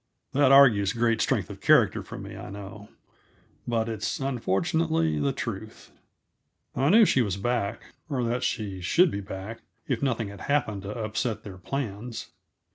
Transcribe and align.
That 0.33 0.51
argues 0.51 0.93
great 0.93 1.21
strength 1.21 1.47
of 1.51 1.61
character 1.61 2.01
for 2.01 2.17
me, 2.17 2.35
I 2.35 2.49
know, 2.49 2.89
but 3.67 3.87
it's 3.87 4.19
unfortunately 4.19 5.19
the 5.19 5.31
truth. 5.31 5.91
I 6.75 6.89
knew 6.89 7.05
she 7.05 7.21
was 7.21 7.37
back 7.37 7.83
or 8.09 8.23
that 8.23 8.41
she 8.41 8.81
should 8.81 9.11
be 9.11 9.21
back, 9.21 9.61
if 9.87 10.01
nothing 10.01 10.29
had 10.29 10.41
happened 10.41 10.81
to 10.81 10.89
upset 10.99 11.43
their 11.43 11.59
plans. 11.59 12.31